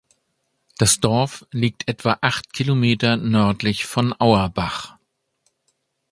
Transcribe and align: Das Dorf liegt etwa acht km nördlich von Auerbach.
Das 0.79 0.99
Dorf 0.99 1.45
liegt 1.51 1.87
etwa 1.87 2.17
acht 2.21 2.53
km 2.53 3.19
nördlich 3.29 3.85
von 3.85 4.13
Auerbach. 4.13 4.95